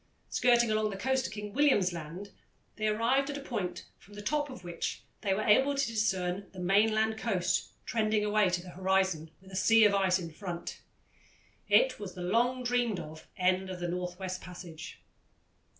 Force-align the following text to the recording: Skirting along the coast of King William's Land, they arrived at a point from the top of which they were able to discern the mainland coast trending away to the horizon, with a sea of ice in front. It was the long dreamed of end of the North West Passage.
Skirting 0.31 0.71
along 0.71 0.89
the 0.89 0.97
coast 0.97 1.27
of 1.27 1.33
King 1.33 1.53
William's 1.53 1.93
Land, 1.93 2.31
they 2.77 2.87
arrived 2.87 3.29
at 3.29 3.37
a 3.37 3.39
point 3.39 3.85
from 3.99 4.15
the 4.15 4.21
top 4.23 4.49
of 4.49 4.63
which 4.63 5.03
they 5.21 5.31
were 5.31 5.43
able 5.43 5.75
to 5.75 5.85
discern 5.87 6.49
the 6.53 6.59
mainland 6.59 7.19
coast 7.19 7.67
trending 7.85 8.25
away 8.25 8.49
to 8.49 8.63
the 8.63 8.71
horizon, 8.71 9.29
with 9.39 9.51
a 9.51 9.55
sea 9.55 9.85
of 9.85 9.93
ice 9.93 10.17
in 10.17 10.31
front. 10.31 10.81
It 11.69 11.99
was 11.99 12.15
the 12.15 12.23
long 12.23 12.63
dreamed 12.63 12.99
of 12.99 13.27
end 13.37 13.69
of 13.69 13.79
the 13.79 13.87
North 13.87 14.17
West 14.17 14.41
Passage. 14.41 14.99